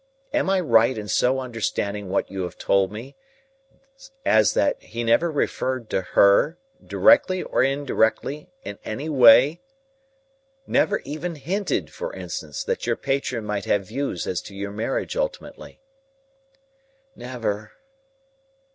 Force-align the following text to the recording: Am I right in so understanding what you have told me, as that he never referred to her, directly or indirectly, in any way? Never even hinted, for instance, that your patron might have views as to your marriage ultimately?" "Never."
Am 0.33 0.49
I 0.49 0.59
right 0.59 0.97
in 0.97 1.07
so 1.07 1.39
understanding 1.39 2.09
what 2.09 2.31
you 2.31 2.41
have 2.41 2.57
told 2.57 2.91
me, 2.91 3.15
as 4.25 4.55
that 4.55 4.81
he 4.81 5.03
never 5.03 5.29
referred 5.29 5.91
to 5.91 6.01
her, 6.01 6.57
directly 6.83 7.43
or 7.43 7.61
indirectly, 7.61 8.49
in 8.63 8.79
any 8.83 9.09
way? 9.09 9.61
Never 10.65 11.01
even 11.05 11.35
hinted, 11.35 11.91
for 11.91 12.13
instance, 12.13 12.63
that 12.63 12.87
your 12.87 12.95
patron 12.95 13.45
might 13.45 13.65
have 13.65 13.85
views 13.87 14.25
as 14.25 14.41
to 14.41 14.55
your 14.55 14.71
marriage 14.71 15.15
ultimately?" 15.15 15.79
"Never." 17.15 17.73